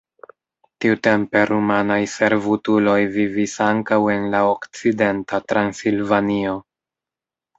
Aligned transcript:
Tiutempe 0.83 1.41
rumanaj 1.49 1.97
servutuloj 2.13 2.95
vivis 3.17 3.53
ankaŭ 3.67 3.99
en 4.13 4.25
la 4.35 4.41
okcidenta 4.53 5.43
Transilvanio. 5.53 6.57